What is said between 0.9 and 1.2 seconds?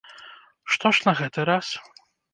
ж на